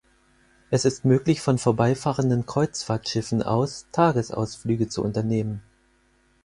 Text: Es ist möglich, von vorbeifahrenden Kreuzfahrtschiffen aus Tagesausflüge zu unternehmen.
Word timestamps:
Es 0.71 0.83
ist 0.83 1.05
möglich, 1.05 1.41
von 1.41 1.59
vorbeifahrenden 1.59 2.47
Kreuzfahrtschiffen 2.47 3.43
aus 3.43 3.85
Tagesausflüge 3.91 4.89
zu 4.89 5.03
unternehmen. 5.03 5.61